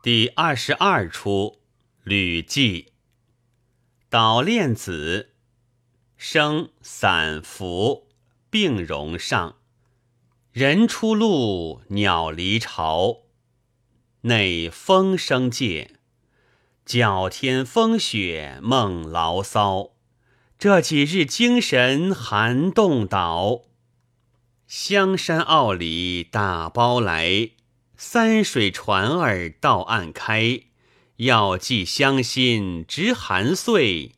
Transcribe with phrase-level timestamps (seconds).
[0.00, 1.58] 第二十二出，
[2.04, 2.92] 吕记。
[4.08, 5.34] 捣练子，
[6.16, 8.06] 生散服，
[8.48, 9.56] 并容上。
[10.52, 13.22] 人出路，鸟离巢。
[14.20, 15.96] 内风声介，
[16.86, 19.96] 较天风雪梦牢骚。
[20.56, 23.62] 这几日精神寒冻倒。
[24.68, 27.50] 香山坳里打包来。
[28.00, 30.60] 三水船儿到岸开，
[31.16, 34.12] 要寄乡心值寒岁。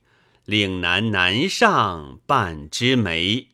[0.44, 3.48] 岭南南上半枝梅，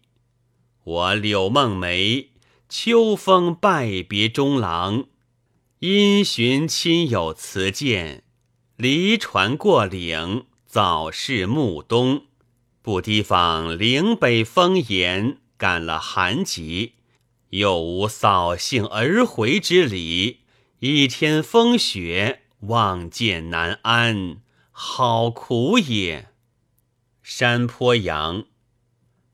[0.83, 2.31] 我柳梦梅，
[2.69, 5.05] 秋风拜别中郎。
[5.79, 8.25] 因寻亲友辞见，
[8.75, 12.25] 离船过岭，早是暮冬。
[12.83, 16.95] 不提防岭北风严，赶了寒疾。
[17.51, 20.41] 又无扫兴而回之理，
[20.81, 26.31] 一天风雪，望见难安，好苦也。
[27.23, 28.45] 山坡羊，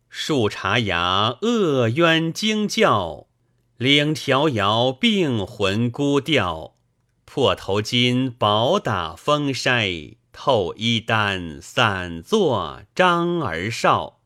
[0.09, 3.29] 树茶芽，恶冤惊叫；
[3.79, 6.77] 岭迢遥，病魂孤吊。
[7.25, 14.21] 破头巾，饱打风筛；透衣单，散作张儿少。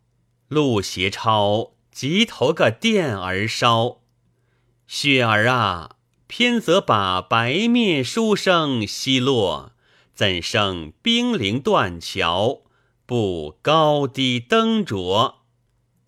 [0.48, 1.75] 路斜超。
[1.96, 4.02] 即投个电儿烧，
[4.86, 9.72] 雪儿啊，偏则把白面书生奚落，
[10.12, 12.60] 怎生冰凌断桥，
[13.06, 15.36] 不高低灯着？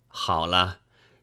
[0.07, 0.81] 好了，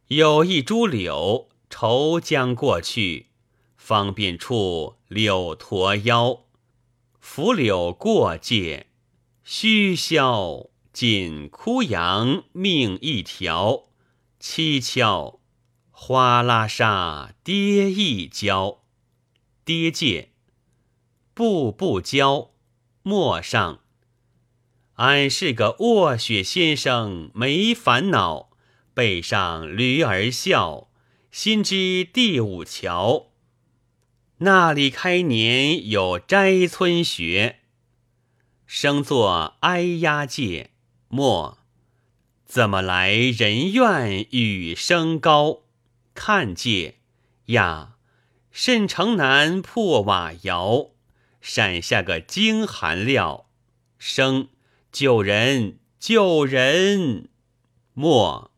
[0.08, 3.28] 有一株柳，愁将过去，
[3.76, 6.40] 方便处柳驼腰，
[7.20, 8.88] 拂柳过界，
[9.44, 13.84] 须消尽枯杨命一条。
[14.48, 15.40] 七窍，
[15.90, 18.84] 哗啦沙跌一跤，
[19.64, 20.30] 跌界，
[21.34, 22.52] 步步跤，
[23.02, 23.80] 陌上。
[24.94, 28.50] 俺是个卧雪先生，没烦恼，
[28.94, 30.90] 背上驴儿笑，
[31.32, 33.32] 心知第五桥。
[34.38, 37.62] 那里开年有斋村学，
[38.64, 40.70] 生作哀鸦界，
[41.08, 41.58] 莫。
[42.46, 45.62] 怎么来人怨雨声高？
[46.14, 47.00] 看界
[47.46, 47.96] 呀，
[48.52, 50.90] 甚城南破瓦窑，
[51.40, 53.48] 闪下个惊寒料。
[53.98, 54.48] 生
[54.92, 57.28] 救人救人！
[57.94, 58.52] 莫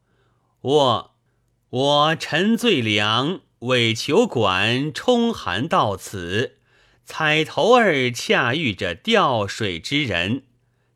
[0.60, 1.16] 我
[1.70, 6.58] 我陈最良为求管冲寒到此，
[7.06, 10.44] 彩头儿恰遇着吊水之人，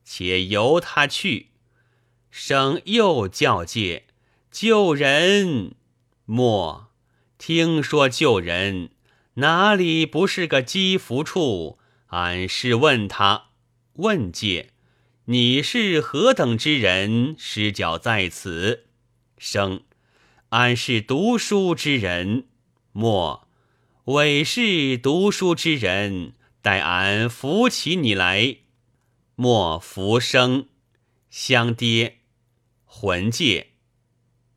[0.04, 1.51] 且由他去。
[2.34, 4.06] 生又叫界
[4.50, 5.74] 救人，
[6.24, 6.88] 莫
[7.36, 8.88] 听说救人
[9.34, 11.78] 哪里不是个积福处？
[12.06, 13.50] 俺是问他
[13.96, 14.70] 问界，
[15.26, 17.36] 你是何等之人？
[17.38, 18.86] 失脚在此。
[19.36, 19.82] 生，
[20.48, 22.46] 俺是读书之人。
[22.92, 23.46] 莫，
[24.04, 26.32] 委是读书之人，
[26.62, 28.56] 待俺扶起你来。
[29.36, 30.68] 莫扶生，
[31.28, 32.20] 相爹。
[32.94, 33.68] 魂界，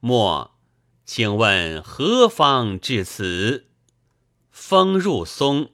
[0.02, 0.52] 莫，
[1.06, 3.68] 请问何方至此？
[4.52, 5.70] 风入松，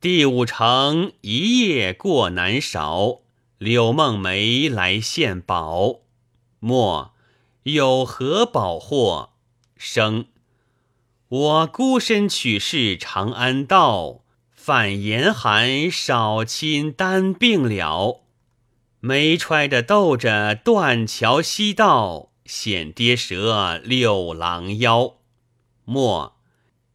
[0.00, 3.20] 第五城一夜过难少。
[3.58, 6.00] 柳梦梅来献宝，
[6.58, 7.12] 莫
[7.64, 9.34] 有何宝货？
[9.76, 10.26] 生，
[11.28, 18.19] 我孤身取士长安道，反严寒，少亲单病了。
[19.02, 25.16] 没揣的斗着断桥西道，险跌折六郎腰。
[25.86, 26.36] 莫，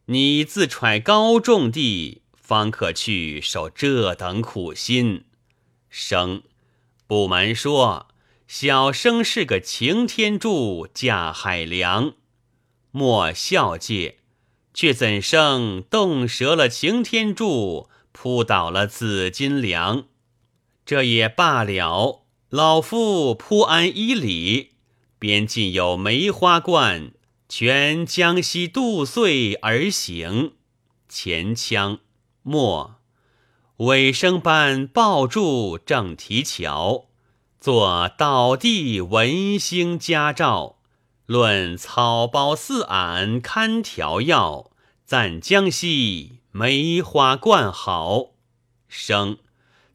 [0.06, 5.26] 你自揣高重地，方可去受这等苦心。
[5.90, 6.44] 生，
[7.08, 8.10] 不瞒说，
[8.48, 12.14] 小生是个擎天柱架海梁。
[12.92, 14.20] 莫笑介，
[14.76, 20.06] 却怎生冻折了擎天柱，扑倒了紫金梁？
[20.86, 24.74] 这也罢了，老夫铺安一里，
[25.18, 27.12] 边近有梅花冠，
[27.50, 30.54] 全江西渡岁而行。
[31.10, 32.00] 前腔
[32.44, 32.98] 末。
[33.78, 37.08] 尾声般抱住正题桥，
[37.60, 40.78] 作倒地文星佳照，
[41.26, 44.72] 论草包四俺堪调药，
[45.04, 48.28] 赞江西梅花冠好。
[48.88, 49.40] 生。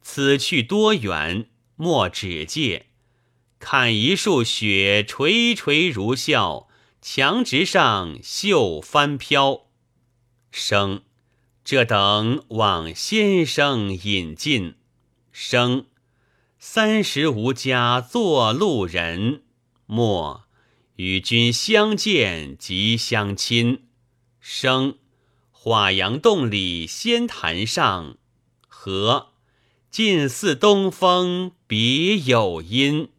[0.01, 1.47] 此去多远？
[1.75, 2.87] 莫指借。
[3.59, 6.67] 看一树雪垂垂如啸，
[7.01, 9.67] 墙直上绣翻飘。
[10.51, 11.03] 生，
[11.63, 14.75] 这等望先生引进。
[15.31, 15.85] 生
[16.59, 19.43] 三十无家作路人，
[19.85, 20.43] 莫
[20.95, 23.87] 与君相见即相亲。
[24.39, 24.97] 生
[25.51, 28.17] 华阳洞里仙坛上，
[28.67, 29.30] 和
[29.91, 33.09] 近似东风别有音。